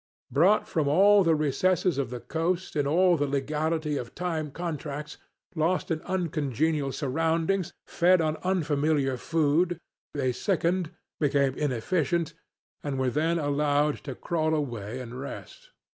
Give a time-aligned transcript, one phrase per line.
[0.31, 5.19] Brought from all the recesses of the coast in all the legality of time contracts,
[5.53, 9.79] lost in uncongenial surroundings, fed on unfamiliar food,
[10.15, 12.33] they sickened, became inefficient,
[12.81, 15.69] and were then allowed to crawl away and rest.